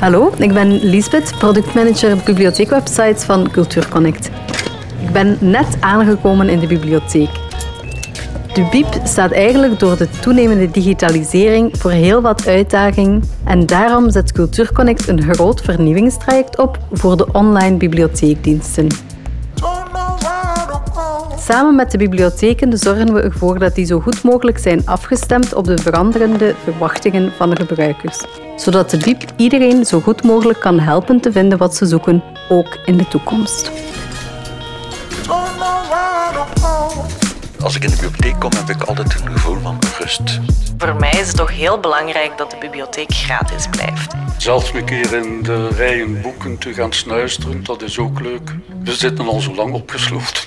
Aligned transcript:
Hallo, 0.00 0.32
ik 0.38 0.52
ben 0.52 0.72
Lisbeth, 0.72 1.34
productmanager 1.38 2.16
bibliotheekwebsites 2.24 3.24
van 3.24 3.50
Cultuurconnect. 3.50 4.30
Ik 5.02 5.12
ben 5.12 5.36
net 5.40 5.76
aangekomen 5.80 6.48
in 6.48 6.58
de 6.58 6.66
bibliotheek. 6.66 7.30
De 8.54 8.68
BIEB 8.70 8.86
staat 9.04 9.30
eigenlijk 9.30 9.78
door 9.78 9.96
de 9.96 10.08
toenemende 10.20 10.70
digitalisering 10.70 11.78
voor 11.78 11.90
heel 11.90 12.20
wat 12.20 12.46
uitdaging 12.46 13.24
en 13.44 13.66
daarom 13.66 14.10
zet 14.10 14.32
Cultuurconnect 14.32 15.08
een 15.08 15.22
groot 15.32 15.60
vernieuwingstraject 15.60 16.58
op 16.58 16.78
voor 16.92 17.16
de 17.16 17.26
online 17.32 17.76
bibliotheekdiensten. 17.76 18.86
Samen 21.50 21.74
met 21.74 21.90
de 21.90 21.98
bibliotheken 21.98 22.78
zorgen 22.78 23.12
we 23.12 23.20
ervoor 23.20 23.58
dat 23.58 23.74
die 23.74 23.84
zo 23.84 24.00
goed 24.00 24.22
mogelijk 24.22 24.58
zijn 24.58 24.86
afgestemd 24.86 25.54
op 25.54 25.64
de 25.64 25.78
veranderende 25.78 26.54
verwachtingen 26.62 27.32
van 27.32 27.50
de 27.50 27.56
gebruikers, 27.56 28.24
zodat 28.56 28.90
de 28.90 28.96
BIEB 28.96 29.22
iedereen 29.36 29.84
zo 29.84 30.00
goed 30.00 30.22
mogelijk 30.22 30.60
kan 30.60 30.78
helpen 30.78 31.20
te 31.20 31.32
vinden 31.32 31.58
wat 31.58 31.76
ze 31.76 31.86
zoeken, 31.86 32.22
ook 32.48 32.78
in 32.84 32.96
de 32.96 33.08
toekomst. 33.08 33.70
Als 37.62 37.76
ik 37.76 37.84
in 37.84 37.90
de 37.90 37.96
bibliotheek 37.96 38.40
kom, 38.40 38.50
heb 38.56 38.68
ik 38.68 38.82
altijd 38.82 39.14
een 39.14 39.32
gevoel 39.32 39.58
van 39.60 39.78
rust. 39.98 40.40
Voor 40.78 40.96
mij 40.96 41.10
is 41.10 41.26
het 41.26 41.36
toch 41.36 41.50
heel 41.50 41.80
belangrijk 41.80 42.38
dat 42.38 42.50
de 42.50 42.56
bibliotheek 42.60 43.12
gratis 43.12 43.66
blijft. 43.70 44.12
Zelfs 44.38 44.72
een 44.74 44.84
keer 44.84 45.14
in 45.14 45.42
de 45.42 45.68
rijen 45.68 46.20
boeken 46.20 46.58
te 46.58 46.74
gaan 46.74 46.92
snuisteren, 46.92 47.64
dat 47.64 47.82
is 47.82 47.98
ook 47.98 48.20
leuk. 48.20 48.54
We 48.84 48.94
zitten 48.94 49.28
al 49.28 49.40
zo 49.40 49.54
lang 49.54 49.72
opgesloten. 49.72 50.44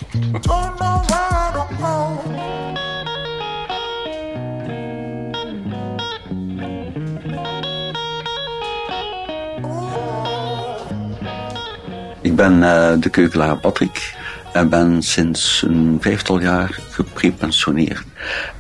Ik 12.22 12.36
ben 12.36 12.54
uh, 12.54 12.94
de 13.00 13.10
keukelaar 13.12 13.58
Patrick 13.58 14.16
en 14.54 14.70
ben 14.70 15.02
sinds 15.02 15.64
een 15.68 15.98
vijftal 16.02 16.42
jaar 16.42 16.80
geprepensioneerd. 16.90 18.04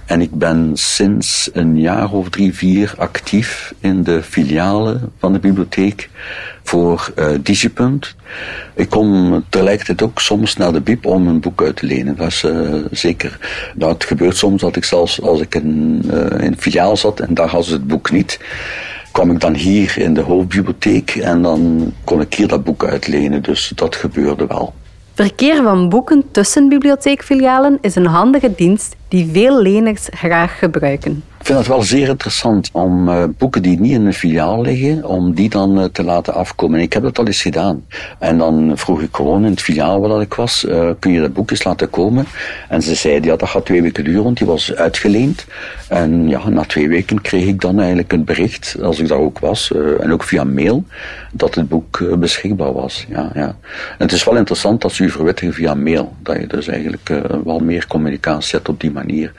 En 0.05 0.22
ik 0.22 0.31
ben 0.31 0.72
sinds 0.73 1.50
een 1.53 1.80
jaar 1.80 2.11
of 2.11 2.30
drie, 2.30 2.53
vier 2.53 2.94
actief 2.97 3.73
in 3.80 4.03
de 4.03 4.23
filialen 4.23 5.11
van 5.19 5.33
de 5.33 5.39
bibliotheek 5.39 6.09
voor 6.63 7.13
uh, 7.16 7.27
Digipunt. 7.41 8.16
Ik 8.75 8.89
kom 8.89 9.44
tegelijkertijd 9.50 10.02
ook 10.02 10.19
soms 10.19 10.55
naar 10.55 10.73
de 10.73 10.81
bib 10.81 11.05
om 11.05 11.27
een 11.27 11.39
boek 11.39 11.61
uit 11.61 11.75
te 11.75 11.85
lenen. 11.85 12.16
Dat 12.16 12.28
is 12.28 12.44
uh, 12.44 12.85
zeker. 12.91 13.38
Nou, 13.75 13.94
het 13.94 14.03
gebeurt 14.03 14.38
soms 14.38 14.61
dat 14.61 14.75
ik 14.75 14.83
zelfs 14.83 15.22
als 15.22 15.41
ik 15.41 15.55
in, 15.55 16.02
een 16.07 16.55
filiaal 16.57 16.97
zat 16.97 17.19
en 17.19 17.33
daar 17.33 17.47
hadden 17.47 17.67
ze 17.67 17.73
het 17.73 17.88
boek 17.88 18.11
niet 18.11 18.39
kwam 19.11 19.31
ik 19.31 19.39
dan 19.39 19.53
hier 19.53 19.97
in 19.97 20.13
de 20.13 20.22
hoofdbibliotheek 20.22 21.16
en 21.16 21.41
dan 21.41 21.94
kon 22.03 22.22
ik 22.22 22.33
hier 22.33 22.47
dat 22.47 22.63
boek 22.63 22.85
uitlenen. 22.85 23.41
Dus 23.41 23.72
dat 23.75 23.95
gebeurde 23.95 24.47
wel. 24.47 24.73
Verkeer 25.16 25.64
van 25.64 25.89
boeken 25.89 26.31
tussen 26.31 26.69
bibliotheekfilialen 26.69 27.78
is 27.81 27.95
een 27.95 28.06
handige 28.06 28.56
dienst 28.56 28.95
die 29.08 29.30
veel 29.31 29.61
leners 29.61 30.08
graag 30.11 30.59
gebruiken. 30.59 31.23
Ik 31.44 31.49
vind 31.49 31.61
het 31.61 31.67
wel 31.67 31.81
zeer 31.81 32.08
interessant 32.08 32.69
om 32.72 33.09
uh, 33.09 33.23
boeken 33.38 33.61
die 33.61 33.80
niet 33.80 33.91
in 33.91 34.05
een 34.05 34.13
filiaal 34.13 34.61
liggen, 34.61 35.05
om 35.05 35.33
die 35.33 35.50
dan 35.50 35.80
uh, 35.80 35.83
te 35.83 36.03
laten 36.03 36.33
afkomen. 36.33 36.80
Ik 36.80 36.94
heb 36.94 37.03
dat 37.03 37.19
al 37.19 37.25
eens 37.25 37.41
gedaan. 37.41 37.85
En 38.19 38.38
dan 38.38 38.72
vroeg 38.75 39.02
ik 39.02 39.16
gewoon 39.16 39.45
in 39.45 39.52
het 39.52 39.61
filiaal 39.61 40.00
waar 40.00 40.22
ik 40.22 40.33
was, 40.33 40.63
uh, 40.63 40.89
kun 41.00 41.11
je 41.11 41.19
dat 41.19 41.33
boek 41.33 41.52
eens 41.52 41.63
laten 41.63 41.89
komen? 41.89 42.25
En 42.69 42.81
ze 42.81 42.95
zeiden, 42.95 43.31
ja, 43.31 43.35
dat 43.35 43.50
gaat 43.50 43.66
twee 43.66 43.81
weken 43.81 44.03
duren, 44.03 44.23
want 44.23 44.38
die 44.38 44.47
was 44.47 44.75
uitgeleend. 44.75 45.45
En 45.88 46.30
ja, 46.30 46.50
na 46.50 46.63
twee 46.63 46.88
weken 46.88 47.22
kreeg 47.22 47.45
ik 47.45 47.61
dan 47.61 47.78
eigenlijk 47.80 48.11
een 48.11 48.23
bericht, 48.23 48.75
als 48.81 49.00
ik 49.00 49.07
daar 49.07 49.19
ook 49.19 49.39
was, 49.39 49.72
en 50.00 50.11
ook 50.11 50.23
via 50.23 50.44
mail, 50.44 50.85
dat 51.31 51.55
het 51.55 51.69
boek 51.69 52.19
beschikbaar 52.19 52.73
was. 52.73 53.05
Ja, 53.09 53.31
ja. 53.33 53.47
En 53.47 53.55
het 53.97 54.12
is 54.12 54.23
wel 54.23 54.35
interessant 54.35 54.81
dat 54.81 54.91
ze 54.91 55.03
u 55.03 55.09
verwittigen 55.09 55.53
via 55.53 55.73
mail, 55.73 56.13
dat 56.22 56.39
je 56.39 56.47
dus 56.47 56.68
eigenlijk 56.68 57.12
wel 57.44 57.59
meer 57.59 57.88
communicatie 57.88 58.56
hebt 58.56 58.69
op 58.69 58.79
die 58.79 58.91
manier. 58.91 59.31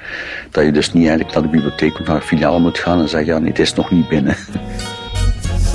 Dat 0.51 0.65
je 0.65 0.73
dus 0.73 0.93
niet 0.93 1.07
eigenlijk 1.07 1.35
naar 1.35 1.43
de 1.43 1.49
bibliotheek 1.49 1.94
naar 1.99 2.17
een 2.17 2.23
filiaal 2.23 2.61
moet 2.61 2.79
gaan 2.79 3.01
en 3.01 3.09
zeggen, 3.09 3.33
ja, 3.33 3.39
nee, 3.39 3.49
het 3.49 3.59
is 3.59 3.75
nog 3.75 3.91
niet 3.91 4.09
binnen. 4.09 4.37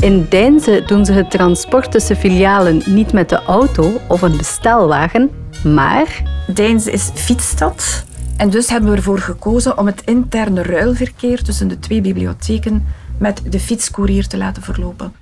In 0.02 0.26
Deinze 0.30 0.84
doen 0.86 1.06
ze 1.06 1.14
het 1.14 1.32
transport 1.32 1.92
tussen 1.92 2.16
filialen 2.16 2.82
niet 2.86 3.14
met 3.14 3.30
de 3.30 3.44
auto 3.44 4.00
of 4.08 4.22
een 4.22 4.38
bestelwagen, 4.38 5.30
maar... 5.64 6.24
Deinze 6.54 6.92
is 6.92 7.10
fietsstad. 7.14 8.06
En 8.38 8.50
dus 8.50 8.70
hebben 8.70 8.90
we 8.90 8.96
ervoor 8.96 9.20
gekozen 9.20 9.78
om 9.78 9.86
het 9.86 10.02
interne 10.06 10.64
ruilverkeer 10.64 11.44
tussen 11.44 11.68
de 11.68 11.80
twee 11.80 12.02
bibliotheken 12.02 12.86
met 13.18 13.42
de 13.50 13.60
fietscourier 13.60 14.28
te 14.28 14.38
laten 14.38 14.64
verlopen. 14.64 15.14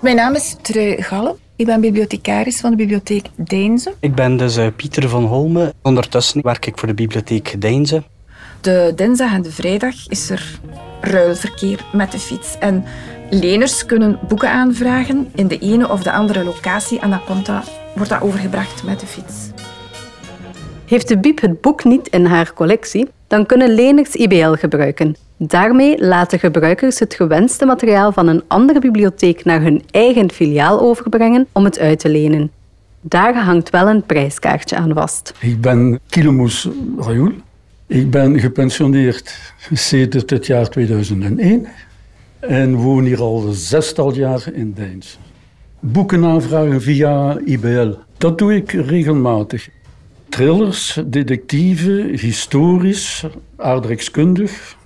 Mijn 0.00 0.16
naam 0.16 0.34
is 0.34 0.56
Trui 0.62 1.02
Galle. 1.02 1.36
Ik 1.56 1.66
ben 1.66 1.80
bibliothecaris 1.80 2.60
van 2.60 2.70
de 2.70 2.76
bibliotheek 2.76 3.26
Deinze. 3.36 3.94
Ik 4.00 4.14
ben 4.14 4.36
dus 4.36 4.56
uh, 4.56 4.66
Pieter 4.76 5.08
van 5.08 5.24
Holme. 5.24 5.74
Ondertussen 5.82 6.42
werk 6.42 6.66
ik 6.66 6.78
voor 6.78 6.88
de 6.88 6.94
bibliotheek 6.94 7.60
Deinze. 7.60 8.02
De 8.62 8.92
dinsdag 8.96 9.32
en 9.32 9.42
de 9.42 9.52
vrijdag 9.52 9.94
is 10.08 10.30
er 10.30 10.60
ruilverkeer 11.00 11.84
met 11.92 12.12
de 12.12 12.18
fiets. 12.18 12.58
En 12.58 12.84
leners 13.30 13.86
kunnen 13.86 14.18
boeken 14.28 14.50
aanvragen 14.50 15.30
in 15.34 15.48
de 15.48 15.58
ene 15.58 15.88
of 15.88 16.02
de 16.02 16.12
andere 16.12 16.44
locatie 16.44 17.00
en 17.00 17.10
dan 17.10 17.24
komt 17.24 17.46
dat, 17.46 17.70
wordt 17.94 18.10
dat 18.10 18.22
overgebracht 18.22 18.84
met 18.84 19.00
de 19.00 19.06
fiets. 19.06 19.50
Heeft 20.86 21.08
de 21.08 21.18
Biep 21.18 21.40
het 21.40 21.60
boek 21.60 21.84
niet 21.84 22.08
in 22.08 22.24
haar 22.24 22.52
collectie, 22.54 23.08
dan 23.26 23.46
kunnen 23.46 23.74
leners 23.74 24.14
IBL 24.14 24.52
gebruiken. 24.52 25.16
Daarmee 25.36 26.04
laten 26.04 26.38
gebruikers 26.38 26.98
het 26.98 27.14
gewenste 27.14 27.64
materiaal 27.64 28.12
van 28.12 28.26
een 28.26 28.42
andere 28.46 28.78
bibliotheek 28.78 29.44
naar 29.44 29.62
hun 29.62 29.82
eigen 29.90 30.30
filiaal 30.30 30.80
overbrengen 30.80 31.46
om 31.52 31.64
het 31.64 31.78
uit 31.78 31.98
te 31.98 32.08
lenen. 32.08 32.50
Daar 33.00 33.34
hangt 33.36 33.70
wel 33.70 33.88
een 33.88 34.02
prijskaartje 34.02 34.76
aan 34.76 34.92
vast. 34.94 35.34
Ik 35.40 35.60
ben 35.60 36.00
Kilomous 36.08 36.68
Rayoul. 36.98 37.32
Ik 37.92 38.10
ben 38.10 38.40
gepensioneerd 38.40 39.54
sinds 39.72 40.22
het 40.26 40.46
jaar 40.46 40.68
2001 40.68 41.66
en 42.40 42.74
woon 42.74 43.04
hier 43.04 43.20
al 43.20 43.52
zestal 43.52 44.14
jaar 44.14 44.44
in 44.52 44.72
Deins. 44.72 45.18
Boeken 45.80 46.24
aanvragen 46.24 46.82
via 46.82 47.38
IBL, 47.44 47.90
dat 48.16 48.38
doe 48.38 48.54
ik 48.54 48.72
regelmatig. 48.72 49.68
Thrillers, 50.28 51.00
detectieven, 51.06 52.18
historisch, 52.18 53.24
aardrijkskundig, 53.56 54.76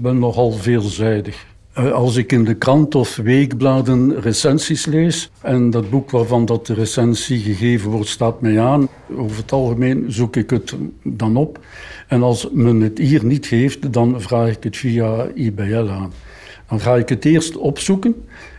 ben 0.00 0.18
nogal 0.18 0.52
veelzijdig. 0.52 1.46
Als 1.76 2.16
ik 2.16 2.32
in 2.32 2.44
de 2.44 2.54
krant 2.54 2.94
of 2.94 3.16
weekbladen 3.16 4.20
recensies 4.20 4.86
lees 4.86 5.30
en 5.40 5.70
dat 5.70 5.90
boek 5.90 6.10
waarvan 6.10 6.44
dat 6.44 6.66
de 6.66 6.74
recensie 6.74 7.38
gegeven 7.38 7.90
wordt 7.90 8.08
staat 8.08 8.40
mij 8.40 8.60
aan, 8.60 8.88
over 9.16 9.36
het 9.36 9.52
algemeen 9.52 10.04
zoek 10.08 10.36
ik 10.36 10.50
het 10.50 10.74
dan 11.02 11.36
op. 11.36 11.60
En 12.08 12.22
als 12.22 12.48
men 12.52 12.80
het 12.80 12.98
hier 12.98 13.24
niet 13.24 13.46
geeft, 13.46 13.92
dan 13.92 14.20
vraag 14.20 14.48
ik 14.48 14.62
het 14.62 14.76
via 14.76 15.26
IBL 15.34 15.88
aan. 15.90 16.12
Dan 16.68 16.80
ga 16.80 16.94
ik 16.94 17.08
het 17.08 17.24
eerst 17.24 17.56
opzoeken 17.56 18.14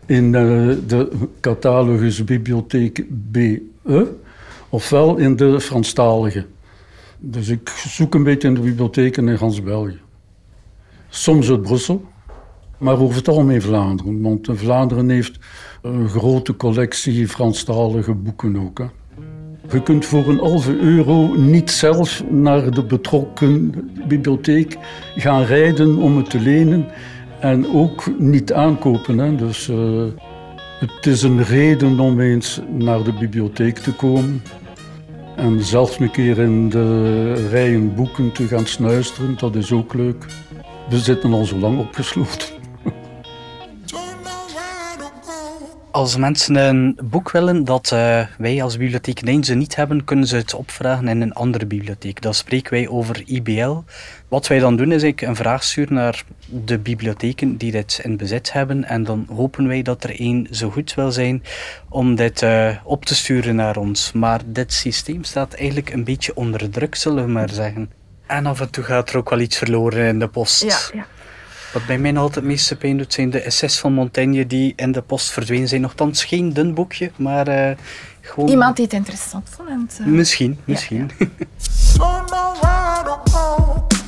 in 0.06 0.32
de 0.32 1.10
catalogus 1.40 2.24
Bibliotheek 2.24 3.06
BE, 3.10 3.62
ofwel 4.70 5.18
in 5.18 5.36
de 5.36 5.62
Franstalige. 5.62 6.46
Dus 7.20 7.48
ik 7.48 7.70
zoek 7.70 8.16
een 8.16 8.24
beetje 8.24 8.48
in 8.48 8.54
de 8.54 8.62
bibliotheken 8.62 9.28
in 9.28 9.38
gans 9.38 9.64
België. 9.64 10.00
Soms 11.10 11.50
uit 11.50 11.62
Brussel, 11.62 12.06
maar 12.78 13.00
over 13.00 13.16
het 13.16 13.28
algemeen 13.28 13.62
Vlaanderen. 13.62 14.22
Want 14.22 14.48
Vlaanderen 14.52 15.10
heeft 15.10 15.40
een 15.82 16.10
grote 16.10 16.56
collectie 16.56 17.28
Franstalige 17.28 18.14
boeken 18.14 18.58
ook. 18.58 18.78
Hè. 18.78 18.86
Je 19.72 19.84
kunt 19.84 20.06
voor 20.06 20.28
een 20.28 20.40
halve 20.40 20.78
euro 20.78 21.36
niet 21.36 21.72
zelf 21.72 22.24
naar 22.30 22.72
de 22.72 22.84
betrokken 22.84 23.74
bibliotheek 24.08 24.78
gaan 25.16 25.44
rijden 25.44 25.98
om 25.98 26.18
het 26.18 26.30
te 26.30 26.40
lenen. 26.40 26.86
En 27.40 27.74
ook 27.74 28.20
niet 28.20 28.54
aankopen. 28.54 29.18
Hè. 29.18 29.36
Dus 29.36 29.68
uh, 29.68 30.04
het 30.80 31.06
is 31.06 31.22
een 31.22 31.44
reden 31.44 32.00
om 32.00 32.20
eens 32.20 32.62
naar 32.78 33.04
de 33.04 33.14
bibliotheek 33.14 33.78
te 33.78 33.94
komen. 33.94 34.42
En 35.36 35.64
zelfs 35.64 36.00
een 36.00 36.12
keer 36.12 36.40
in 36.40 36.70
de 36.70 37.34
rijen 37.50 37.96
boeken 37.96 38.32
te 38.32 38.48
gaan 38.48 38.66
snuisteren, 38.66 39.36
dat 39.38 39.56
is 39.56 39.72
ook 39.72 39.94
leuk. 39.94 40.26
We 40.90 40.98
zitten 40.98 41.34
al 41.34 41.46
zo 41.46 41.58
lang 41.58 41.80
opgesloten. 41.80 42.57
Als 45.98 46.18
mensen 46.18 46.56
een 46.56 46.98
boek 47.04 47.32
willen 47.32 47.64
dat 47.64 47.92
uh, 47.94 48.26
wij 48.38 48.64
als 48.64 48.78
bibliotheek 48.78 49.26
Deinze 49.26 49.56
niet 49.56 49.76
hebben, 49.76 50.04
kunnen 50.04 50.28
ze 50.28 50.36
het 50.36 50.54
opvragen 50.54 51.08
in 51.08 51.22
een 51.22 51.34
andere 51.34 51.66
bibliotheek. 51.66 52.22
Dan 52.22 52.34
spreken 52.34 52.74
wij 52.74 52.88
over 52.88 53.24
IBL. 53.26 53.76
Wat 54.28 54.48
wij 54.48 54.60
dan 54.60 54.76
doen 54.76 54.92
is 54.92 55.04
ik 55.04 55.22
een 55.22 55.36
vraag 55.36 55.64
sturen 55.64 55.94
naar 55.94 56.24
de 56.46 56.78
bibliotheken 56.80 57.58
die 57.58 57.72
dit 57.72 58.00
in 58.04 58.18
bezit 58.18 58.54
hebben. 58.54 58.84
En 58.84 59.04
dan 59.04 59.28
hopen 59.36 59.68
wij 59.68 59.82
dat 59.82 60.04
er 60.04 60.20
één 60.20 60.48
zo 60.52 60.70
goed 60.70 60.94
wil 60.94 61.12
zijn 61.12 61.44
om 61.90 62.16
dit 62.16 62.42
uh, 62.42 62.76
op 62.84 63.06
te 63.06 63.16
sturen 63.16 63.56
naar 63.56 63.78
ons. 63.78 64.12
Maar 64.12 64.42
dit 64.46 64.74
systeem 64.74 65.24
staat 65.24 65.54
eigenlijk 65.54 65.90
een 65.90 66.04
beetje 66.04 66.36
onder 66.36 66.70
druk, 66.70 66.96
zullen 66.96 67.26
we 67.26 67.32
maar 67.32 67.50
zeggen. 67.50 67.92
En 68.28 68.46
af 68.46 68.60
en 68.60 68.70
toe 68.70 68.84
gaat 68.84 69.10
er 69.10 69.18
ook 69.18 69.30
wel 69.30 69.40
iets 69.40 69.58
verloren 69.58 70.08
in 70.08 70.20
de 70.20 70.28
post. 70.28 70.64
Ja, 70.64 71.00
ja. 71.00 71.06
Wat 71.74 71.86
bij 71.86 71.98
mij 71.98 72.16
altijd 72.16 72.36
het 72.36 72.44
meeste 72.44 72.76
pijn 72.76 72.98
doet, 72.98 73.14
zijn 73.14 73.30
de 73.30 73.40
essays 73.40 73.80
van 73.80 73.94
Montaigne 73.94 74.48
die 74.48 74.74
in 74.76 74.92
de 74.92 75.02
post 75.02 75.30
verdwenen 75.32 75.68
zijn. 75.68 75.82
Nogthans 75.82 76.24
geen 76.24 76.54
dun 76.54 76.74
boekje, 76.74 77.12
maar 77.16 77.48
uh, 77.48 77.70
gewoon... 78.22 78.50
Iemand 78.50 78.76
die 78.76 78.86
het 78.86 78.94
interessant 78.94 79.50
vond. 79.50 79.98
Uh... 80.02 80.08
Misschien, 80.08 80.60
misschien. 80.66 81.12
Ja, 81.18 81.28
ja. 81.38 81.48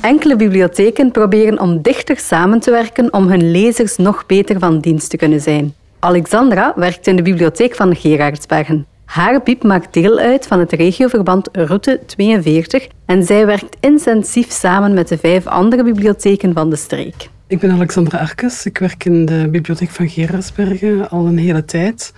Enkele 0.00 0.36
bibliotheken 0.36 1.10
proberen 1.10 1.60
om 1.60 1.82
dichter 1.82 2.18
samen 2.18 2.60
te 2.60 2.70
werken 2.70 3.12
om 3.12 3.28
hun 3.28 3.50
lezers 3.50 3.96
nog 3.96 4.26
beter 4.26 4.58
van 4.58 4.80
dienst 4.80 5.10
te 5.10 5.16
kunnen 5.16 5.40
zijn. 5.40 5.74
Alexandra 5.98 6.72
werkt 6.76 7.06
in 7.06 7.16
de 7.16 7.22
bibliotheek 7.22 7.74
van 7.74 7.96
Gerardsbergen. 7.96 8.86
Haar 9.04 9.42
piep 9.42 9.62
maakt 9.62 9.92
deel 9.94 10.18
uit 10.18 10.46
van 10.46 10.58
het 10.58 10.72
regioverband 10.72 11.48
Route 11.52 12.00
42 12.06 12.88
en 13.06 13.24
zij 13.24 13.46
werkt 13.46 13.76
intensief 13.80 14.50
samen 14.50 14.94
met 14.94 15.08
de 15.08 15.18
vijf 15.18 15.46
andere 15.46 15.84
bibliotheken 15.84 16.52
van 16.52 16.70
de 16.70 16.76
streek. 16.76 17.28
Ik 17.50 17.58
ben 17.58 17.70
Alexandra 17.70 18.18
Arkes. 18.18 18.66
Ik 18.66 18.78
werk 18.78 19.04
in 19.04 19.24
de 19.24 19.48
bibliotheek 19.50 19.90
van 19.90 20.08
Gerardsbergen 20.08 21.10
al 21.10 21.26
een 21.26 21.38
hele 21.38 21.64
tijd. 21.64 22.12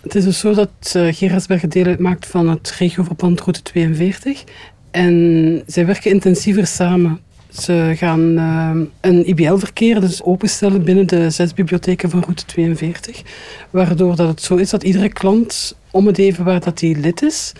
Het 0.00 0.14
is 0.14 0.24
dus 0.24 0.38
zo 0.38 0.54
dat 0.54 0.94
uh, 0.96 1.12
Gerardsbergen 1.12 1.68
deel 1.68 1.84
uitmaakt 1.84 2.26
van 2.26 2.48
het 2.48 2.74
regioverband 2.78 3.40
Route 3.40 3.62
42. 3.62 4.44
En 4.90 5.62
zij 5.66 5.86
werken 5.86 6.10
intensiever 6.10 6.66
samen. 6.66 7.20
Ze 7.50 7.92
gaan 7.96 8.38
uh, 8.38 8.70
een 9.00 9.28
IBL-verkeer 9.28 10.00
dus 10.00 10.22
openstellen 10.22 10.84
binnen 10.84 11.06
de 11.06 11.30
zes 11.30 11.54
bibliotheken 11.54 12.10
van 12.10 12.20
Route 12.20 12.44
42. 12.44 13.22
Waardoor 13.70 14.16
dat 14.16 14.28
het 14.28 14.42
zo 14.42 14.56
is 14.56 14.70
dat 14.70 14.82
iedere 14.82 15.08
klant, 15.08 15.76
om 15.90 16.06
het 16.06 16.18
even 16.18 16.44
waar 16.44 16.60
dat 16.60 16.80
hij 16.80 16.94
lid 16.94 17.22
is, 17.22 17.52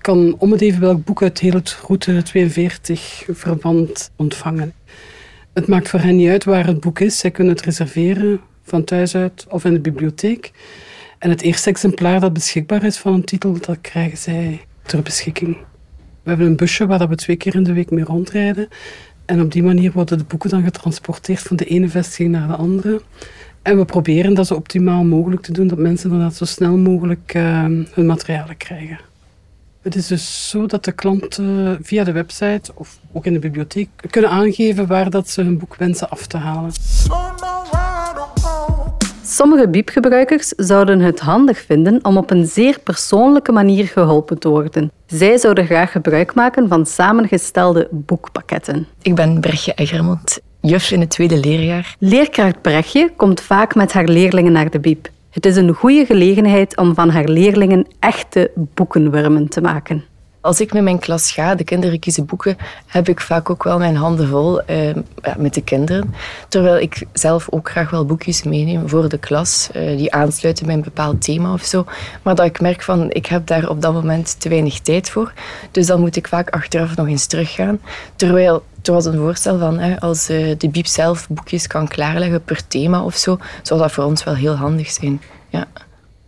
kan 0.00 0.36
om 0.38 0.52
het 0.52 0.60
even 0.60 0.80
welk 0.80 1.04
boek 1.04 1.22
uit 1.22 1.38
heel 1.38 1.52
het 1.52 1.78
Route 1.86 2.22
42-verband 2.22 4.10
ontvangen. 4.16 4.72
Het 5.56 5.66
maakt 5.66 5.88
voor 5.88 6.00
hen 6.00 6.16
niet 6.16 6.28
uit 6.28 6.44
waar 6.44 6.66
het 6.66 6.80
boek 6.80 6.98
is. 7.00 7.18
Zij 7.18 7.30
kunnen 7.30 7.52
het 7.54 7.64
reserveren 7.64 8.40
van 8.62 8.84
thuis 8.84 9.14
uit 9.14 9.46
of 9.48 9.64
in 9.64 9.72
de 9.72 9.80
bibliotheek. 9.80 10.52
En 11.18 11.30
het 11.30 11.42
eerste 11.42 11.70
exemplaar 11.70 12.20
dat 12.20 12.32
beschikbaar 12.32 12.84
is 12.84 12.96
van 12.96 13.14
een 13.14 13.24
titel, 13.24 13.58
dat 13.60 13.80
krijgen 13.80 14.18
zij 14.18 14.60
ter 14.82 15.02
beschikking. 15.02 15.56
We 16.22 16.28
hebben 16.28 16.46
een 16.46 16.56
busje 16.56 16.86
waar 16.86 17.08
we 17.08 17.14
twee 17.14 17.36
keer 17.36 17.54
in 17.54 17.62
de 17.62 17.72
week 17.72 17.90
mee 17.90 18.04
rondrijden. 18.04 18.68
En 19.24 19.40
op 19.40 19.52
die 19.52 19.62
manier 19.62 19.92
worden 19.92 20.18
de 20.18 20.24
boeken 20.24 20.50
dan 20.50 20.62
getransporteerd 20.62 21.40
van 21.40 21.56
de 21.56 21.64
ene 21.64 21.88
vestiging 21.88 22.30
naar 22.30 22.48
de 22.48 22.56
andere. 22.56 23.02
En 23.62 23.78
we 23.78 23.84
proberen 23.84 24.34
dat 24.34 24.46
zo 24.46 24.54
optimaal 24.54 25.04
mogelijk 25.04 25.42
te 25.42 25.52
doen, 25.52 25.66
dat 25.66 25.78
mensen 25.78 26.10
inderdaad 26.10 26.36
zo 26.36 26.44
snel 26.44 26.76
mogelijk 26.76 27.34
uh, 27.36 27.64
hun 27.90 28.06
materialen 28.06 28.56
krijgen. 28.56 28.98
Het 29.86 29.94
is 29.94 30.06
dus 30.06 30.48
zo 30.48 30.66
dat 30.66 30.84
de 30.84 30.92
klanten 30.92 31.78
via 31.82 32.04
de 32.04 32.12
website 32.12 32.72
of 32.74 32.98
ook 33.12 33.26
in 33.26 33.32
de 33.32 33.38
bibliotheek 33.38 33.88
kunnen 34.10 34.30
aangeven 34.30 34.86
waar 34.86 35.10
dat 35.10 35.28
ze 35.28 35.42
hun 35.42 35.58
boek 35.58 35.76
wensen 35.76 36.10
af 36.10 36.26
te 36.26 36.36
halen. 36.36 36.72
Sommige 39.24 39.68
biepgebruikers 39.68 40.48
zouden 40.48 41.00
het 41.00 41.20
handig 41.20 41.58
vinden 41.58 42.04
om 42.04 42.16
op 42.16 42.30
een 42.30 42.46
zeer 42.46 42.78
persoonlijke 42.80 43.52
manier 43.52 43.86
geholpen 43.86 44.38
te 44.38 44.48
worden. 44.48 44.90
Zij 45.06 45.38
zouden 45.38 45.66
graag 45.66 45.92
gebruik 45.92 46.34
maken 46.34 46.68
van 46.68 46.86
samengestelde 46.86 47.88
boekpakketten. 47.90 48.86
Ik 49.02 49.14
ben 49.14 49.40
Brechtje 49.40 49.74
Eggermond, 49.74 50.40
juf 50.60 50.90
in 50.90 51.00
het 51.00 51.10
tweede 51.10 51.40
leerjaar. 51.40 51.96
Leerkracht 51.98 52.62
Brechtje 52.62 53.12
komt 53.16 53.40
vaak 53.40 53.74
met 53.74 53.92
haar 53.92 54.08
leerlingen 54.08 54.52
naar 54.52 54.70
de 54.70 54.80
biep. 54.80 55.08
Het 55.36 55.46
is 55.46 55.56
een 55.56 55.74
goede 55.74 56.06
gelegenheid 56.06 56.76
om 56.76 56.94
van 56.94 57.10
haar 57.10 57.24
leerlingen 57.24 57.86
echte 57.98 58.50
boekenwurmen 58.54 59.48
te 59.48 59.60
maken. 59.60 60.04
Als 60.40 60.60
ik 60.60 60.72
met 60.72 60.82
mijn 60.82 60.98
klas 60.98 61.32
ga, 61.32 61.54
de 61.54 61.64
kinderen 61.64 61.98
kiezen 61.98 62.26
boeken, 62.26 62.56
heb 62.86 63.08
ik 63.08 63.20
vaak 63.20 63.50
ook 63.50 63.64
wel 63.64 63.78
mijn 63.78 63.96
handen 63.96 64.28
vol 64.28 64.62
eh, 64.62 64.94
met 65.36 65.54
de 65.54 65.62
kinderen. 65.62 66.14
Terwijl 66.48 66.78
ik 66.78 67.06
zelf 67.12 67.46
ook 67.50 67.70
graag 67.70 67.90
wel 67.90 68.04
boekjes 68.04 68.42
meeneem 68.42 68.88
voor 68.88 69.08
de 69.08 69.18
klas, 69.18 69.68
eh, 69.72 69.96
die 69.96 70.12
aansluiten 70.12 70.66
bij 70.66 70.74
een 70.74 70.82
bepaald 70.82 71.22
thema 71.22 71.52
of 71.52 71.62
zo. 71.62 71.84
Maar 72.22 72.34
dat 72.34 72.46
ik 72.46 72.60
merk 72.60 72.82
van, 72.82 73.10
ik 73.10 73.26
heb 73.26 73.46
daar 73.46 73.68
op 73.68 73.82
dat 73.82 73.92
moment 73.92 74.40
te 74.40 74.48
weinig 74.48 74.80
tijd 74.80 75.10
voor. 75.10 75.32
Dus 75.70 75.86
dan 75.86 76.00
moet 76.00 76.16
ik 76.16 76.28
vaak 76.28 76.50
achteraf 76.50 76.96
nog 76.96 77.08
eens 77.08 77.26
teruggaan. 77.26 77.80
Terwijl 78.16 78.62
er 78.86 78.92
was 78.92 79.04
een 79.04 79.18
voorstel 79.18 79.58
van 79.58 79.78
hè, 79.78 80.00
als 80.00 80.30
uh, 80.30 80.54
de 80.58 80.68
biep 80.68 80.86
zelf 80.86 81.28
boekjes 81.28 81.66
kan 81.66 81.88
klaarleggen 81.88 82.44
per 82.44 82.66
thema 82.66 83.04
of 83.04 83.16
zo, 83.16 83.38
zou 83.62 83.80
dat 83.80 83.92
voor 83.92 84.04
ons 84.04 84.24
wel 84.24 84.34
heel 84.34 84.54
handig 84.54 84.90
zijn. 84.90 85.20
Ja. 85.48 85.66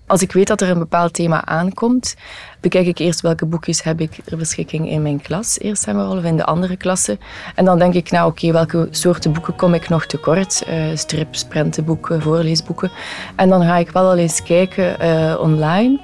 Als 0.06 0.22
ik 0.22 0.32
weet 0.32 0.46
dat 0.46 0.60
er 0.60 0.70
een 0.70 0.78
bepaald 0.78 1.12
thema 1.12 1.44
aankomt, 1.44 2.16
bekijk 2.60 2.87
ik 2.87 2.99
eerst 2.99 3.20
welke 3.20 3.46
boekjes 3.46 3.82
heb 3.82 4.00
ik 4.00 4.19
ter 4.25 4.37
beschikking 4.37 4.90
in 4.90 5.02
mijn 5.02 5.22
klas, 5.22 5.58
eerst 5.58 5.87
en 5.87 5.94
vooral, 5.94 6.16
of 6.16 6.25
in 6.25 6.37
de 6.37 6.44
andere 6.44 6.76
klassen. 6.76 7.20
En 7.55 7.64
dan 7.64 7.78
denk 7.78 7.94
ik, 7.94 8.10
nou 8.10 8.31
oké, 8.31 8.52
welke 8.52 8.88
soorten 8.90 9.32
boeken 9.32 9.56
kom 9.56 9.75
ik 9.75 9.88
nog 9.88 10.06
tekort? 10.06 10.62
Uh, 10.69 10.84
strips, 10.94 11.44
prentenboeken, 11.44 12.22
voorleesboeken. 12.22 12.90
En 13.37 13.49
dan 13.49 13.62
ga 13.62 13.76
ik 13.76 13.90
wel 13.90 14.04
al 14.04 14.16
eens 14.16 14.43
kijken 14.43 15.04
uh, 15.04 15.40
online. 15.40 16.00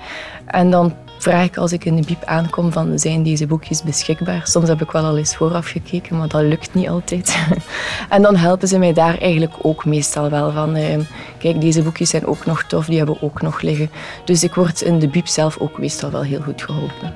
En 0.46 0.70
dan 0.70 0.94
vraag 1.24 1.44
ik 1.44 1.56
als 1.56 1.72
ik 1.72 1.84
in 1.84 1.96
de 1.96 2.06
biep 2.06 2.24
aankom 2.24 2.72
van 2.72 2.98
zijn 2.98 3.22
deze 3.22 3.46
boekjes 3.46 3.82
beschikbaar. 3.82 4.40
Soms 4.44 4.68
heb 4.68 4.82
ik 4.82 4.90
wel 4.90 5.04
al 5.04 5.18
eens 5.18 5.36
vooraf 5.36 5.66
gekeken, 5.66 6.16
maar 6.16 6.28
dat 6.28 6.42
lukt 6.42 6.74
niet 6.74 6.88
altijd. 6.88 7.38
en 8.14 8.22
dan 8.22 8.36
helpen 8.36 8.68
ze 8.68 8.78
mij 8.78 8.92
daar 8.92 9.18
eigenlijk 9.18 9.52
ook 9.62 9.84
meestal 9.84 10.30
wel 10.30 10.52
van. 10.52 10.76
Uh, 10.76 10.98
kijk, 11.38 11.60
deze 11.60 11.82
boekjes 11.82 12.10
zijn 12.10 12.26
ook 12.26 12.46
nog 12.46 12.62
tof, 12.62 12.86
die 12.86 12.96
hebben 12.96 13.14
we 13.14 13.22
ook 13.22 13.42
nog 13.42 13.60
liggen. 13.60 13.90
Dus 14.24 14.44
ik 14.44 14.54
word 14.54 14.80
in 14.80 14.98
de 14.98 15.08
biep 15.08 15.26
zelf 15.26 15.58
ook 15.58 15.78
meestal 15.78 16.10
wel 16.10 16.22
heel 16.22 16.40
goed 16.40 16.62
geholpen. 16.62 17.14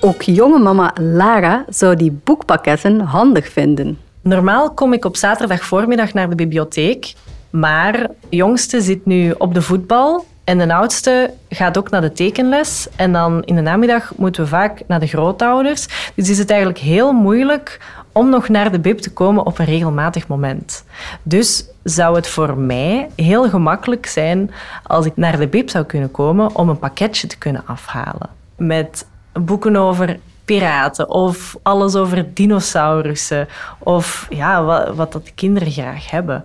Ook 0.00 0.22
jonge 0.22 0.58
mama 0.58 0.92
Lara 1.00 1.64
zou 1.68 1.96
die 1.96 2.12
boekpakketten 2.24 3.00
handig 3.00 3.48
vinden. 3.48 3.98
Normaal 4.22 4.74
kom 4.74 4.92
ik 4.92 5.04
op 5.04 5.16
zaterdag 5.16 5.64
voormiddag 5.64 6.12
naar 6.12 6.28
de 6.28 6.34
bibliotheek, 6.34 7.14
maar 7.50 8.06
jongste 8.28 8.80
zit 8.80 9.06
nu 9.06 9.34
op 9.38 9.54
de 9.54 9.62
voetbal 9.62 10.24
en 10.44 10.58
de 10.58 10.74
oudste 10.74 11.34
gaat 11.48 11.78
ook 11.78 11.90
naar 11.90 12.00
de 12.00 12.12
tekenles. 12.12 12.88
En 12.96 13.12
dan 13.12 13.42
in 13.44 13.54
de 13.54 13.60
namiddag 13.60 14.12
moeten 14.16 14.42
we 14.42 14.48
vaak 14.48 14.82
naar 14.86 15.00
de 15.00 15.06
grootouders. 15.06 16.12
Dus 16.14 16.30
is 16.30 16.38
het 16.38 16.50
eigenlijk 16.50 16.80
heel 16.80 17.12
moeilijk 17.12 17.80
om 18.12 18.28
nog 18.28 18.48
naar 18.48 18.72
de 18.72 18.80
bib 18.80 18.98
te 18.98 19.12
komen 19.12 19.46
op 19.46 19.58
een 19.58 19.64
regelmatig 19.64 20.26
moment. 20.26 20.84
Dus 21.22 21.66
zou 21.82 22.16
het 22.16 22.28
voor 22.28 22.58
mij 22.58 23.08
heel 23.16 23.48
gemakkelijk 23.48 24.06
zijn 24.06 24.50
als 24.82 25.06
ik 25.06 25.16
naar 25.16 25.38
de 25.38 25.48
bib 25.48 25.70
zou 25.70 25.84
kunnen 25.84 26.10
komen 26.10 26.54
om 26.54 26.68
een 26.68 26.78
pakketje 26.78 27.26
te 27.26 27.38
kunnen 27.38 27.62
afhalen. 27.66 28.28
Met 28.56 29.06
boeken 29.32 29.76
over 29.76 30.18
piraten 30.44 31.10
of 31.10 31.56
alles 31.62 31.94
over 31.94 32.34
dinosaurussen 32.34 33.48
of 33.78 34.26
ja, 34.30 34.64
wat, 34.64 34.94
wat 34.94 35.12
dat 35.12 35.24
de 35.24 35.32
kinderen 35.34 35.72
graag 35.72 36.10
hebben. 36.10 36.44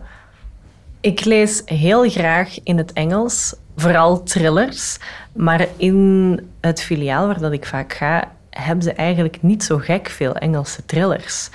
Ik 1.01 1.25
lees 1.25 1.61
heel 1.65 2.09
graag 2.09 2.63
in 2.63 2.77
het 2.77 2.93
Engels 2.93 3.55
vooral 3.79 4.23
thrillers. 4.23 4.97
Maar 5.33 5.67
in 5.77 6.39
het 6.61 6.81
filiaal 6.81 7.27
waar 7.27 7.39
dat 7.39 7.51
ik 7.51 7.65
vaak 7.65 7.93
ga, 7.93 8.31
hebben 8.49 8.83
ze 8.83 8.93
eigenlijk 8.93 9.41
niet 9.41 9.63
zo 9.63 9.77
gek 9.77 10.09
veel 10.09 10.35
Engelse 10.35 10.85
thrillers. 10.85 11.49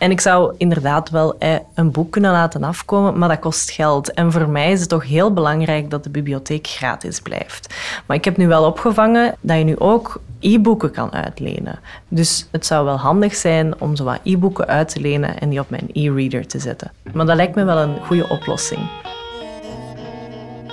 En 0.00 0.10
ik 0.10 0.20
zou 0.20 0.54
inderdaad 0.56 1.10
wel 1.10 1.38
eh, 1.38 1.54
een 1.74 1.90
boek 1.90 2.12
kunnen 2.12 2.30
laten 2.30 2.64
afkomen, 2.64 3.18
maar 3.18 3.28
dat 3.28 3.38
kost 3.38 3.70
geld. 3.70 4.12
En 4.12 4.32
voor 4.32 4.48
mij 4.48 4.72
is 4.72 4.80
het 4.80 4.88
toch 4.88 5.04
heel 5.04 5.32
belangrijk 5.32 5.90
dat 5.90 6.04
de 6.04 6.10
bibliotheek 6.10 6.66
gratis 6.66 7.20
blijft. 7.20 7.74
Maar 8.06 8.16
ik 8.16 8.24
heb 8.24 8.36
nu 8.36 8.48
wel 8.48 8.64
opgevangen 8.64 9.34
dat 9.40 9.58
je 9.58 9.64
nu 9.64 9.78
ook 9.78 10.20
e-boeken 10.38 10.90
kan 10.90 11.12
uitlenen. 11.12 11.78
Dus 12.08 12.48
het 12.50 12.66
zou 12.66 12.84
wel 12.84 12.98
handig 12.98 13.34
zijn 13.34 13.80
om 13.80 13.96
zo 13.96 14.04
wat 14.04 14.20
e-boeken 14.22 14.66
uit 14.66 14.88
te 14.88 15.00
lenen 15.00 15.38
en 15.38 15.48
die 15.48 15.60
op 15.60 15.70
mijn 15.70 15.88
e-reader 15.92 16.46
te 16.46 16.58
zetten. 16.58 16.92
Maar 17.12 17.26
dat 17.26 17.36
lijkt 17.36 17.54
me 17.54 17.64
wel 17.64 17.78
een 17.78 17.96
goede 18.06 18.28
oplossing. 18.28 18.80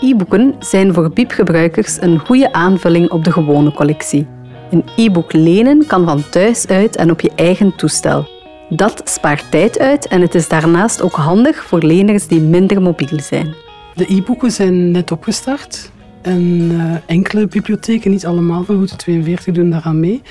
E-boeken 0.02 0.56
zijn 0.60 0.94
voor 0.94 1.12
biepgebruikers 1.12 2.02
een 2.02 2.20
goede 2.20 2.54
aanvulling 2.54 3.12
op 3.12 3.24
de 3.24 3.32
gewone 3.32 3.72
collectie. 3.72 4.28
Een 4.72 4.84
e-book 4.96 5.34
lenen 5.34 5.88
kan 5.88 6.06
van 6.06 6.30
thuis 6.30 6.68
uit 6.68 6.96
en 6.96 7.12
op 7.12 7.22
je 7.22 7.32
eigen 7.36 7.76
toestel. 7.76 8.28
Dat 8.70 9.02
spaart 9.10 9.52
tijd 9.52 9.80
uit 9.80 10.08
en 10.08 10.22
het 10.22 10.36
is 10.36 10.48
daarnaast 10.48 11.02
ook 11.02 11.16
handig 11.16 11.64
voor 11.64 11.84
leners 11.84 12.28
die 12.28 12.42
minder 12.42 12.82
mobiel 12.82 13.20
zijn. 13.20 13.56
De 13.96 14.14
e-boeken 14.14 14.52
zijn 14.52 14.92
net 14.92 15.12
opgestart. 15.12 15.92
En 16.22 16.42
uh, 16.72 16.96
enkele 17.06 17.48
bibliotheken, 17.48 18.12
niet 18.12 18.26
allemaal 18.26 18.64
van 18.64 18.76
Route 18.76 18.96
42, 18.96 19.54
doen 19.54 19.70
daaraan 19.70 20.00
mee. 20.00 20.22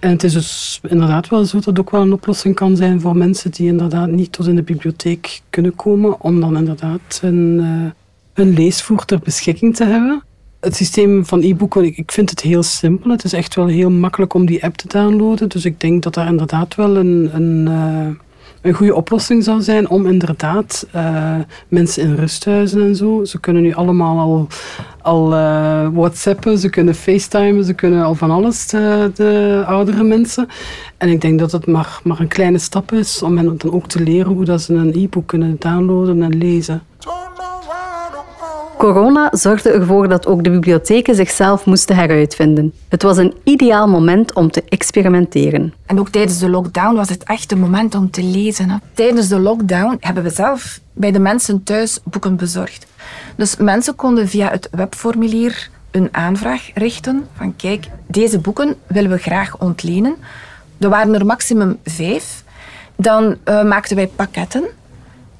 En 0.00 0.10
het 0.10 0.24
is 0.24 0.32
dus 0.32 0.80
inderdaad 0.88 1.28
wel 1.28 1.44
zo 1.44 1.56
dat 1.56 1.64
het 1.64 1.78
ook 1.78 1.90
wel 1.90 2.00
een 2.00 2.12
oplossing 2.12 2.54
kan 2.54 2.76
zijn 2.76 3.00
voor 3.00 3.16
mensen 3.16 3.50
die 3.50 3.68
inderdaad 3.68 4.08
niet 4.08 4.32
tot 4.32 4.46
in 4.46 4.56
de 4.56 4.62
bibliotheek 4.62 5.40
kunnen 5.50 5.74
komen, 5.74 6.20
om 6.20 6.40
dan 6.40 6.56
inderdaad 6.56 7.20
een, 7.22 7.58
uh, 7.60 7.90
een 8.34 8.52
leesvoer 8.54 9.04
ter 9.04 9.18
beschikking 9.18 9.76
te 9.76 9.84
hebben. 9.84 10.22
Het 10.60 10.76
systeem 10.76 11.26
van 11.26 11.42
e-boeken, 11.42 11.84
ik 11.84 12.12
vind 12.12 12.30
het 12.30 12.40
heel 12.40 12.62
simpel. 12.62 13.10
Het 13.10 13.24
is 13.24 13.32
echt 13.32 13.54
wel 13.54 13.66
heel 13.66 13.90
makkelijk 13.90 14.34
om 14.34 14.46
die 14.46 14.64
app 14.64 14.76
te 14.76 14.88
downloaden. 14.88 15.48
Dus 15.48 15.64
ik 15.64 15.80
denk 15.80 16.02
dat 16.02 16.14
daar 16.14 16.26
inderdaad 16.26 16.74
wel 16.74 16.96
een, 16.96 17.30
een, 17.32 17.66
uh, 17.68 18.16
een 18.62 18.74
goede 18.74 18.94
oplossing 18.94 19.44
zou 19.44 19.60
zijn 19.60 19.88
om 19.88 20.06
inderdaad 20.06 20.86
uh, 20.94 21.36
mensen 21.68 22.02
in 22.02 22.14
rusthuizen 22.14 22.82
en 22.82 22.96
zo, 22.96 23.24
ze 23.24 23.40
kunnen 23.40 23.62
nu 23.62 23.74
allemaal 23.74 24.18
al, 24.18 24.46
al 25.02 25.32
uh, 25.32 25.88
whatsappen, 25.92 26.58
ze 26.58 26.70
kunnen 26.70 26.94
facetimen, 26.94 27.64
ze 27.64 27.74
kunnen 27.74 28.04
al 28.04 28.14
van 28.14 28.30
alles, 28.30 28.66
de, 28.66 29.10
de, 29.14 29.62
oudere 29.66 30.02
mensen. 30.02 30.48
En 30.96 31.08
ik 31.08 31.20
denk 31.20 31.38
dat 31.38 31.52
het 31.52 31.66
maar, 31.66 32.00
maar 32.02 32.20
een 32.20 32.28
kleine 32.28 32.58
stap 32.58 32.92
is 32.92 33.22
om 33.22 33.36
hen 33.36 33.56
dan 33.58 33.72
ook 33.72 33.86
te 33.86 34.00
leren 34.02 34.32
hoe 34.32 34.44
dat 34.44 34.62
ze 34.62 34.74
een 34.74 34.94
e-book 34.94 35.26
kunnen 35.26 35.56
downloaden 35.58 36.22
en 36.22 36.38
lezen. 36.38 36.82
Corona 38.84 39.28
zorgde 39.32 39.70
ervoor 39.70 40.08
dat 40.08 40.26
ook 40.26 40.44
de 40.44 40.50
bibliotheken 40.50 41.14
zichzelf 41.14 41.64
moesten 41.64 41.96
heruitvinden. 41.96 42.72
Het 42.88 43.02
was 43.02 43.16
een 43.16 43.34
ideaal 43.44 43.88
moment 43.88 44.32
om 44.32 44.50
te 44.50 44.62
experimenteren. 44.68 45.74
En 45.86 45.98
ook 45.98 46.08
tijdens 46.08 46.38
de 46.38 46.48
lockdown 46.48 46.96
was 46.96 47.08
het 47.08 47.22
echt 47.22 47.52
een 47.52 47.58
moment 47.58 47.94
om 47.94 48.10
te 48.10 48.22
lezen. 48.22 48.82
Tijdens 48.94 49.28
de 49.28 49.38
lockdown 49.38 49.96
hebben 50.00 50.22
we 50.22 50.30
zelf 50.30 50.80
bij 50.92 51.12
de 51.12 51.18
mensen 51.18 51.62
thuis 51.62 52.00
boeken 52.04 52.36
bezorgd. 52.36 52.86
Dus 53.36 53.56
mensen 53.56 53.94
konden 53.94 54.28
via 54.28 54.50
het 54.50 54.68
webformulier 54.70 55.70
een 55.90 56.08
aanvraag 56.10 56.70
richten 56.74 57.26
van 57.36 57.56
kijk, 57.56 57.86
deze 58.06 58.38
boeken 58.38 58.74
willen 58.86 59.10
we 59.10 59.18
graag 59.18 59.58
ontlenen. 59.58 60.14
Er 60.78 60.88
waren 60.88 61.14
er 61.14 61.26
maximum 61.26 61.78
vijf. 61.84 62.42
Dan 62.96 63.24
uh, 63.24 63.62
maakten 63.62 63.96
wij 63.96 64.06
pakketten 64.06 64.64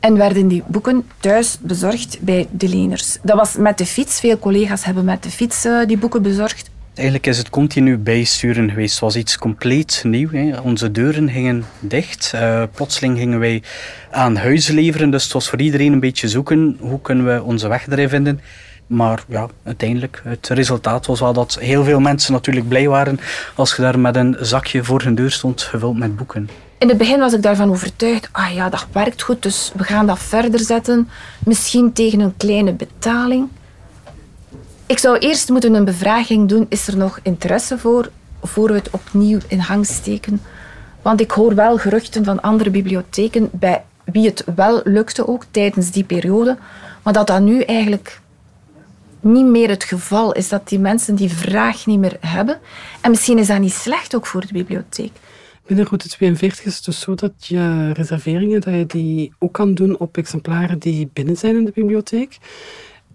en 0.05 0.17
werden 0.17 0.49
die 0.49 0.63
boeken 0.67 1.05
thuis 1.21 1.59
bezorgd 1.61 2.19
bij 2.21 2.47
de 2.51 2.69
leners. 2.69 3.19
Dat 3.23 3.37
was 3.37 3.57
met 3.57 3.79
de 3.79 3.87
fiets. 3.87 4.21
Veel 4.21 4.39
collega's 4.39 4.85
hebben 4.85 5.05
met 5.05 5.23
de 5.23 5.31
fiets 5.31 5.65
uh, 5.65 5.87
die 5.87 5.99
boeken 5.99 6.23
bezorgd. 6.23 6.71
Eigenlijk 6.95 7.27
is 7.27 7.39
het 7.39 7.51
continu 7.51 7.99
bijsturen 7.99 8.71
geweest. 8.71 8.93
Het 8.93 9.01
was 9.01 9.17
iets 9.17 9.39
compleet 9.39 10.03
nieuw. 10.07 10.31
Hè. 10.31 10.61
Onze 10.61 10.91
deuren 10.91 11.31
gingen 11.31 11.65
dicht. 11.81 12.33
Uh, 12.35 12.63
plotseling 12.75 13.19
gingen 13.19 13.39
wij 13.39 13.63
aan 14.11 14.37
huis 14.37 14.69
leveren. 14.69 15.11
Dus 15.11 15.25
het 15.25 15.33
was 15.33 15.49
voor 15.49 15.61
iedereen 15.61 15.93
een 15.93 16.01
beetje 16.01 16.29
zoeken. 16.29 16.77
Hoe 16.81 17.01
kunnen 17.01 17.27
we 17.27 17.43
onze 17.43 17.69
weg 17.69 17.89
erin 17.89 18.09
vinden? 18.09 18.41
Maar 18.87 19.25
ja, 19.29 19.49
uiteindelijk, 19.63 20.23
het 20.25 20.49
resultaat 20.49 21.07
was 21.07 21.21
wel 21.21 21.33
dat 21.33 21.59
heel 21.61 21.85
veel 21.85 22.01
mensen 22.01 22.33
natuurlijk 22.33 22.69
blij 22.69 22.89
waren 22.89 23.21
als 23.55 23.77
je 23.77 23.83
daar 23.83 23.99
met 23.99 24.17
een 24.17 24.37
zakje 24.41 24.85
voor 24.85 25.03
hun 25.03 25.15
deur 25.15 25.31
stond 25.31 25.63
gevuld 25.63 25.99
met 25.99 26.17
boeken. 26.17 26.49
In 26.79 26.89
het 26.89 26.99
begin 26.99 27.19
was 27.19 27.33
ik 27.33 27.43
daarvan 27.43 27.71
overtuigd, 27.71 28.29
ah 28.33 28.55
ja, 28.55 28.69
dat 28.69 28.87
werkt 28.93 29.23
goed, 29.23 29.43
dus 29.43 29.73
we 29.77 29.85
gaan 29.85 30.07
dat 30.07 30.19
verder 30.19 30.61
zetten. 30.61 31.09
Misschien 31.45 31.93
tegen 31.93 32.21
een 32.21 32.37
kleine 32.37 32.73
betaling. 32.73 33.49
Ik 34.87 34.99
zou 34.99 35.19
eerst 35.19 35.49
moeten 35.49 35.75
een 35.75 35.85
bevraging 35.85 36.49
doen, 36.49 36.67
is 36.69 36.87
er 36.87 36.97
nog 36.97 37.19
interesse 37.23 37.79
voor, 37.79 38.11
voor 38.43 38.69
we 38.69 38.75
het 38.75 38.91
opnieuw 38.91 39.39
in 39.49 39.59
hang 39.59 39.87
steken? 39.87 40.41
Want 41.03 41.21
ik 41.21 41.31
hoor 41.31 41.55
wel 41.55 41.79
geruchten 41.79 42.25
van 42.25 42.43
andere 42.43 42.71
bibliotheken 42.71 43.49
bij 43.53 43.85
wie 44.05 44.27
het 44.27 44.45
wel 44.55 44.81
lukte 44.85 45.29
ook 45.29 45.45
tijdens 45.51 45.91
die 45.91 46.05
periode, 46.05 46.57
maar 47.03 47.13
dat 47.13 47.27
dat 47.27 47.41
nu 47.41 47.61
eigenlijk 47.61 48.21
niet 49.21 49.47
meer 49.47 49.69
het 49.69 49.85
geval 49.85 50.33
is, 50.33 50.49
dat 50.49 50.69
die 50.69 50.79
mensen 50.79 51.15
die 51.15 51.31
vraag 51.31 51.87
niet 51.87 51.99
meer 51.99 52.17
hebben. 52.21 52.59
En 53.01 53.11
misschien 53.11 53.39
is 53.39 53.47
dat 53.47 53.59
niet 53.59 53.73
slecht 53.73 54.15
ook 54.15 54.27
voor 54.27 54.41
de 54.41 54.53
bibliotheek. 54.53 55.13
Binnen 55.67 55.87
route 55.87 56.09
42 56.09 56.65
is 56.65 56.77
het 56.77 56.85
dus 56.85 57.01
zo 57.01 57.15
dat 57.15 57.33
je 57.39 57.93
reserveringen 57.93 58.61
dat 58.61 58.75
je 58.75 58.87
die 58.87 59.33
ook 59.39 59.53
kan 59.53 59.75
doen 59.75 59.99
op 59.99 60.17
exemplaren 60.17 60.79
die 60.79 61.11
binnen 61.13 61.37
zijn 61.37 61.57
in 61.57 61.65
de 61.65 61.73
bibliotheek. 61.75 62.39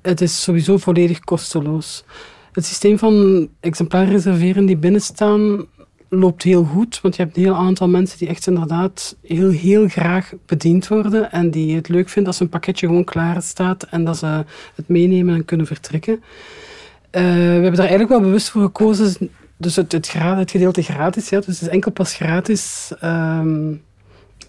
Het 0.02 0.22
is 0.22 0.44
sowieso 0.44 0.78
volledig 0.78 1.20
kosteloos. 1.20 2.04
Het 2.52 2.66
systeem 2.66 2.98
van 2.98 3.48
exemplaren 3.60 4.12
reserveren 4.12 4.66
die 4.66 4.78
binnen 4.78 5.02
staan 5.02 5.66
loopt 6.10 6.44
heel 6.44 6.64
goed, 6.64 7.02
want 7.02 7.16
je 7.16 7.22
hebt 7.22 7.38
een 7.38 7.44
heel 7.44 7.56
aantal 7.56 7.88
mensen 7.88 8.18
die 8.18 8.28
echt 8.28 8.48
inderdaad 8.48 9.18
heel, 9.22 9.50
heel 9.50 9.88
graag 9.88 10.34
bediend 10.46 10.88
worden 10.88 11.32
en 11.32 11.52
die 11.52 11.76
het 11.76 11.90
leuk 11.90 12.10
vinden 12.10 12.32
als 12.32 12.42
een 12.42 12.50
pakketje 12.50 12.88
gewoon 12.88 13.04
klaar 13.04 13.42
staat 13.42 13.84
en 13.84 14.04
dat 14.04 14.18
ze 14.18 14.46
het 14.76 14.88
meenemen 14.88 15.36
en 15.36 15.46
kunnen 15.46 15.66
vertrekken. 15.66 16.14
Uh, 16.14 17.22
we 17.22 17.28
hebben 17.30 17.72
daar 17.72 17.80
eigenlijk 17.80 18.10
wel 18.10 18.22
bewust 18.22 18.50
voor 18.50 18.62
gekozen 18.62 19.30
dus 19.62 19.76
het, 19.76 19.92
het, 19.92 20.14
het, 20.14 20.52
gedeelte 20.52 20.82
gratis, 20.82 21.30
ja, 21.30 21.38
dus 21.38 21.46
het 21.46 21.62
is 21.62 21.68
enkel 21.68 21.92
pas 21.92 22.14
gratis. 22.14 22.92
Um, 23.04 23.82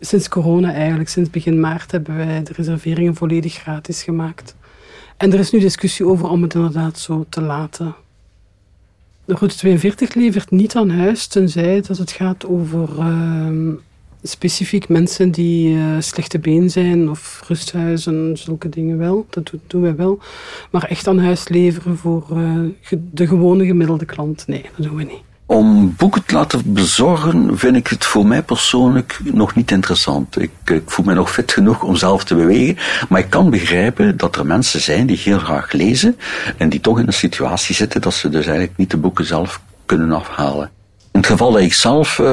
sinds 0.00 0.28
corona 0.28 0.72
eigenlijk, 0.72 1.08
sinds 1.08 1.30
begin 1.30 1.60
maart 1.60 1.90
hebben 1.90 2.16
wij 2.16 2.42
de 2.42 2.52
reserveringen 2.52 3.14
volledig 3.14 3.54
gratis 3.54 4.02
gemaakt. 4.02 4.54
En 5.16 5.32
er 5.32 5.38
is 5.38 5.50
nu 5.50 5.58
discussie 5.58 6.06
over 6.06 6.28
om 6.28 6.42
het 6.42 6.54
inderdaad 6.54 6.98
zo 6.98 7.26
te 7.28 7.40
laten. 7.40 7.94
De 9.24 9.34
route 9.34 9.56
42 9.56 10.14
levert 10.14 10.50
niet 10.50 10.76
aan 10.76 10.90
huis, 10.90 11.26
tenzij 11.26 11.80
dat 11.80 11.98
het 11.98 12.10
gaat 12.10 12.46
over 12.46 12.88
uh, 12.98 13.72
specifiek 14.22 14.88
mensen 14.88 15.30
die 15.30 15.74
uh, 15.74 15.84
slechte 15.98 16.38
been 16.38 16.70
zijn 16.70 17.10
of 17.10 17.42
rusthuizen, 17.46 18.38
zulke 18.38 18.68
dingen 18.68 18.98
wel. 18.98 19.26
Dat 19.30 19.52
doen 19.66 19.82
wij 19.82 19.96
wel. 19.96 20.18
Maar 20.70 20.84
echt 20.84 21.06
aan 21.06 21.18
huis 21.18 21.48
leveren 21.48 21.96
voor 21.96 22.26
uh, 22.32 22.98
de 23.12 23.26
gewone 23.26 23.66
gemiddelde 23.66 24.04
klant, 24.04 24.44
nee, 24.46 24.62
dat 24.76 24.86
doen 24.86 24.96
we 24.96 25.02
niet. 25.02 25.22
Om 25.46 25.94
boeken 25.96 26.24
te 26.24 26.34
laten 26.34 26.72
bezorgen 26.72 27.58
vind 27.58 27.76
ik 27.76 27.86
het 27.86 28.04
voor 28.04 28.26
mij 28.26 28.42
persoonlijk 28.42 29.20
nog 29.24 29.54
niet 29.54 29.70
interessant. 29.70 30.40
Ik, 30.40 30.50
ik, 30.64 30.82
voel 30.90 31.04
me 31.04 31.14
nog 31.14 31.32
fit 31.32 31.52
genoeg 31.52 31.82
om 31.82 31.96
zelf 31.96 32.24
te 32.24 32.34
bewegen. 32.34 32.76
Maar 33.08 33.20
ik 33.20 33.30
kan 33.30 33.50
begrijpen 33.50 34.16
dat 34.16 34.36
er 34.36 34.46
mensen 34.46 34.80
zijn 34.80 35.06
die 35.06 35.18
heel 35.18 35.38
graag 35.38 35.72
lezen 35.72 36.16
en 36.56 36.68
die 36.68 36.80
toch 36.80 36.98
in 36.98 37.06
een 37.06 37.12
situatie 37.12 37.74
zitten 37.74 38.00
dat 38.00 38.14
ze 38.14 38.28
dus 38.28 38.44
eigenlijk 38.44 38.76
niet 38.76 38.90
de 38.90 38.96
boeken 38.96 39.24
zelf 39.24 39.60
kunnen 39.86 40.12
afhalen. 40.12 40.70
In 41.12 41.20
het 41.20 41.28
geval 41.28 41.52
dat 41.52 41.60
ik 41.60 41.72
zelf 41.72 42.18
uh, 42.18 42.26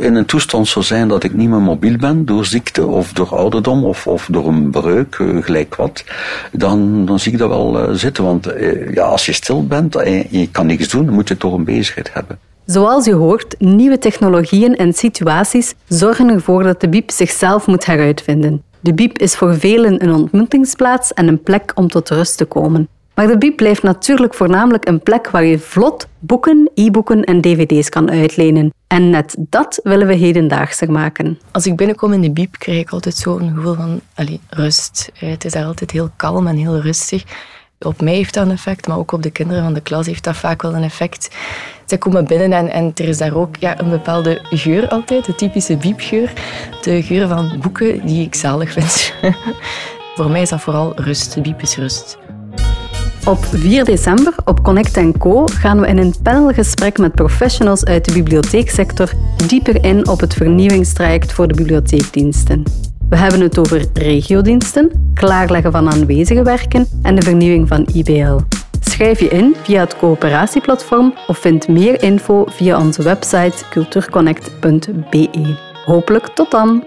in 0.00 0.14
een 0.14 0.24
toestand 0.24 0.68
zou 0.68 0.84
zijn 0.84 1.08
dat 1.08 1.24
ik 1.24 1.34
niet 1.34 1.48
meer 1.48 1.60
mobiel 1.60 1.96
ben 1.96 2.24
door 2.24 2.44
ziekte 2.44 2.86
of 2.86 3.12
door 3.12 3.36
ouderdom 3.36 3.84
of, 3.84 4.06
of 4.06 4.28
door 4.30 4.48
een 4.48 4.70
breuk, 4.70 5.18
uh, 5.18 5.42
gelijk 5.42 5.74
wat, 5.74 6.04
dan, 6.52 7.06
dan 7.06 7.18
zie 7.18 7.32
ik 7.32 7.38
dat 7.38 7.48
wel 7.48 7.88
uh, 7.88 7.94
zitten. 7.94 8.24
Want 8.24 8.52
ja, 8.94 9.04
als 9.04 9.26
je 9.26 9.32
stil 9.32 9.66
bent 9.66 9.96
en 9.96 10.26
je 10.30 10.50
kan 10.50 10.66
niks 10.66 10.88
doen, 10.88 11.04
dan 11.04 11.14
moet 11.14 11.28
je 11.28 11.36
toch 11.36 11.52
een 11.52 11.64
bezigheid 11.64 12.12
hebben. 12.12 12.38
Zoals 12.64 13.04
je 13.04 13.14
hoort, 13.14 13.54
nieuwe 13.58 13.98
technologieën 13.98 14.76
en 14.76 14.92
situaties 14.92 15.74
zorgen 15.88 16.30
ervoor 16.30 16.62
dat 16.62 16.80
de 16.80 16.88
biep 16.88 17.10
zichzelf 17.10 17.66
moet 17.66 17.86
heruitvinden. 17.86 18.62
De 18.80 18.94
biep 18.94 19.18
is 19.18 19.36
voor 19.36 19.54
velen 19.54 20.02
een 20.02 20.14
ontmoetingsplaats 20.14 21.12
en 21.12 21.28
een 21.28 21.42
plek 21.42 21.72
om 21.74 21.88
tot 21.88 22.08
rust 22.08 22.36
te 22.36 22.44
komen. 22.44 22.88
Maar 23.14 23.26
de 23.26 23.38
Biep 23.38 23.56
blijft 23.56 23.82
natuurlijk 23.82 24.34
voornamelijk 24.34 24.88
een 24.88 25.00
plek 25.00 25.30
waar 25.30 25.44
je 25.44 25.58
vlot 25.58 26.06
boeken, 26.18 26.70
e-boeken 26.74 27.24
en 27.24 27.40
dvd's 27.40 27.88
kan 27.88 28.10
uitlenen. 28.10 28.72
En 28.86 29.10
net 29.10 29.36
dat 29.38 29.80
willen 29.82 30.06
we 30.06 30.14
hedendaagser 30.14 30.92
maken. 30.92 31.38
Als 31.50 31.66
ik 31.66 31.76
binnenkom 31.76 32.12
in 32.12 32.20
de 32.20 32.30
Biep, 32.30 32.58
krijg 32.58 32.80
ik 32.80 32.90
altijd 32.90 33.16
zo'n 33.16 33.52
gevoel 33.54 33.74
van 33.74 34.00
rust. 34.48 35.10
Het 35.14 35.44
is 35.44 35.52
daar 35.52 35.64
altijd 35.64 35.90
heel 35.90 36.10
kalm 36.16 36.46
en 36.46 36.56
heel 36.56 36.80
rustig. 36.80 37.24
Op 37.78 38.00
mij 38.00 38.14
heeft 38.14 38.34
dat 38.34 38.46
een 38.46 38.52
effect, 38.52 38.86
maar 38.86 38.98
ook 38.98 39.12
op 39.12 39.22
de 39.22 39.30
kinderen 39.30 39.62
van 39.62 39.74
de 39.74 39.80
klas 39.80 40.06
heeft 40.06 40.24
dat 40.24 40.36
vaak 40.36 40.62
wel 40.62 40.74
een 40.74 40.82
effect. 40.82 41.36
Zij 41.84 41.98
komen 41.98 42.26
binnen 42.26 42.52
en, 42.52 42.68
en 42.68 42.92
er 42.94 43.08
is 43.08 43.18
daar 43.18 43.34
ook 43.34 43.56
ja, 43.56 43.80
een 43.80 43.90
bepaalde 43.90 44.40
geur 44.50 44.88
altijd, 44.88 45.24
de 45.24 45.34
typische 45.34 45.76
biepgeur. 45.76 46.32
De 46.82 47.02
geur 47.02 47.28
van 47.28 47.58
boeken 47.60 48.06
die 48.06 48.26
ik 48.26 48.34
zalig 48.34 48.72
vind. 48.72 49.14
Voor 50.16 50.30
mij 50.30 50.42
is 50.42 50.48
dat 50.48 50.60
vooral 50.60 50.92
rust. 51.00 51.42
Biep 51.42 51.62
is 51.62 51.76
rust. 51.76 52.18
Op 53.24 53.44
4 53.44 53.84
december 53.84 54.34
op 54.44 54.62
Connect 54.62 55.18
Co 55.18 55.46
gaan 55.46 55.80
we 55.80 55.86
in 55.86 55.98
een 55.98 56.14
panelgesprek 56.22 56.98
met 56.98 57.14
professionals 57.14 57.84
uit 57.84 58.04
de 58.04 58.12
bibliotheeksector 58.12 59.12
dieper 59.46 59.84
in 59.84 60.08
op 60.08 60.20
het 60.20 60.34
vernieuwingstraject 60.34 61.32
voor 61.32 61.48
de 61.48 61.54
bibliotheekdiensten. 61.54 62.62
We 63.08 63.16
hebben 63.16 63.40
het 63.40 63.58
over 63.58 63.84
regiodiensten, 63.92 65.12
klaarleggen 65.14 65.72
van 65.72 65.90
aanwezige 65.90 66.42
werken 66.42 66.86
en 67.02 67.14
de 67.14 67.22
vernieuwing 67.22 67.68
van 67.68 67.86
IBL. 67.92 68.38
Schrijf 68.80 69.20
je 69.20 69.28
in 69.28 69.56
via 69.62 69.80
het 69.80 69.96
coöperatieplatform 69.96 71.14
of 71.26 71.38
vind 71.38 71.68
meer 71.68 72.02
info 72.02 72.44
via 72.48 72.80
onze 72.80 73.02
website 73.02 73.64
cultuurconnect.be. 73.70 75.56
Hopelijk 75.84 76.26
tot 76.26 76.50
dan! 76.50 76.84